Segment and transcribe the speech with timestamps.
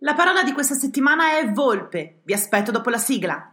[0.00, 2.20] La parola di questa settimana è volpe.
[2.24, 3.50] Vi aspetto dopo la sigla.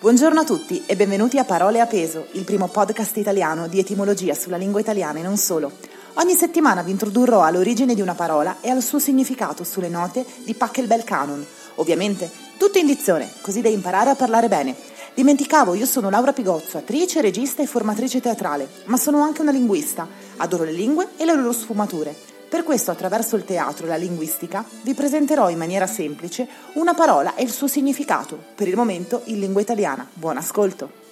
[0.00, 4.34] Buongiorno a tutti e benvenuti a Parole a peso, il primo podcast italiano di etimologia
[4.34, 5.72] sulla lingua italiana e non solo.
[6.16, 10.52] Ogni settimana vi introdurrò all'origine di una parola e al suo significato sulle note di
[10.52, 11.42] Pachelbel Canon.
[11.76, 14.76] Ovviamente, tutto in dizione, così da imparare a parlare bene.
[15.14, 20.06] Dimenticavo, io sono Laura Pigozzo, attrice, regista e formatrice teatrale, ma sono anche una linguista.
[20.36, 22.35] Adoro le lingue e le loro sfumature.
[22.48, 27.34] Per questo, attraverso il teatro e la linguistica, vi presenterò in maniera semplice una parola
[27.34, 30.06] e il suo significato, per il momento in lingua italiana.
[30.12, 31.04] Buon ascolto!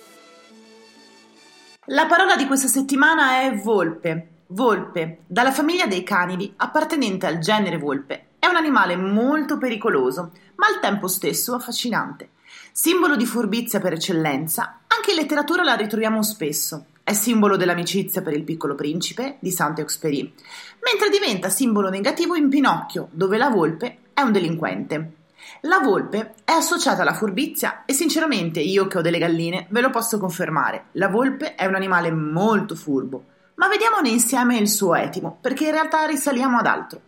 [1.87, 4.29] La parola di questa settimana è volpe.
[4.48, 10.69] Volpe, dalla famiglia dei canidi, appartenente al genere volpe, è un animale molto pericoloso, ma
[10.69, 12.30] al tempo stesso affascinante.
[12.71, 16.87] Simbolo di furbizia per eccellenza, anche in letteratura la ritroviamo spesso.
[17.07, 20.33] È simbolo dell'amicizia per il piccolo principe di Saint-Exupéry,
[20.81, 25.13] mentre diventa simbolo negativo in Pinocchio, dove la volpe è un delinquente.
[25.61, 29.91] La volpe è associata alla furbizia e sinceramente io che ho delle galline ve lo
[29.91, 30.87] posso confermare.
[30.93, 33.24] La volpe è un animale molto furbo.
[33.57, 37.01] Ma vediamone insieme il suo etimo, perché in realtà risaliamo ad altro.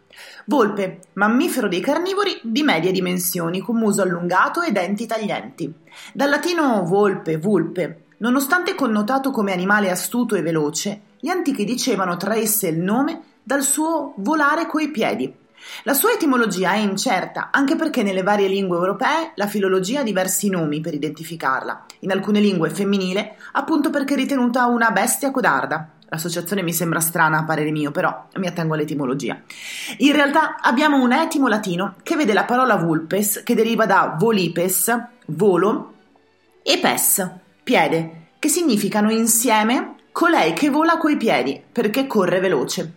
[0.45, 5.73] Volpe, mammifero dei carnivori di medie dimensioni, con muso allungato e denti taglienti.
[6.13, 12.69] Dal latino volpe, vulpe, nonostante connotato come animale astuto e veloce, gli antichi dicevano traesse
[12.69, 15.33] il nome dal suo volare coi piedi.
[15.83, 20.49] La sua etimologia è incerta, anche perché nelle varie lingue europee la filologia ha diversi
[20.49, 21.87] nomi per identificarla.
[22.01, 27.39] In alcune lingue femminile, appunto perché è ritenuta una bestia codarda, L'associazione mi sembra strana
[27.39, 29.41] a parere mio, però mi attengo all'etimologia.
[29.99, 34.97] In realtà abbiamo un etimo latino che vede la parola vulpes, che deriva da volipes,
[35.27, 35.95] volo,
[36.63, 37.29] e pes,
[37.67, 42.93] piede, che significano insieme colei che vola coi piedi, perché corre veloce.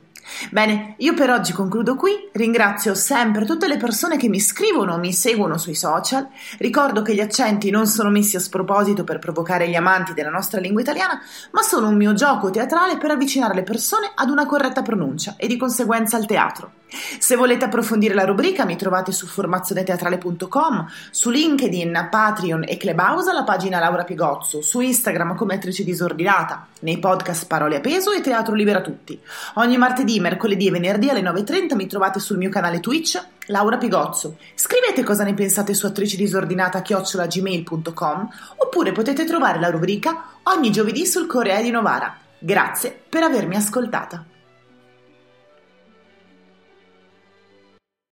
[0.52, 5.00] Bene, io per oggi concludo qui, ringrazio sempre tutte le persone che mi scrivono o
[5.00, 6.28] mi seguono sui social,
[6.60, 10.60] ricordo che gli accenti non sono messi a sproposito per provocare gli amanti della nostra
[10.60, 11.20] lingua italiana,
[11.50, 15.48] ma sono un mio gioco teatrale per avvicinare le persone ad una corretta pronuncia e
[15.48, 16.79] di conseguenza al teatro.
[17.20, 23.44] Se volete approfondire la rubrica mi trovate su formazioneteatrale.com, su LinkedIn, Patreon e Clubhouse alla
[23.44, 28.56] pagina Laura Pigozzo, su Instagram come attrice disordinata, nei podcast Parole a peso e Teatro
[28.56, 29.20] Libera Tutti.
[29.56, 34.38] Ogni martedì, mercoledì e venerdì alle 9.30 mi trovate sul mio canale Twitch Laura Pigozzo.
[34.56, 41.06] Scrivete cosa ne pensate su attrice disordinata chiocciolagmail.com oppure potete trovare la rubrica ogni giovedì
[41.06, 42.18] sul Corriere di Novara.
[42.40, 44.38] Grazie per avermi ascoltata.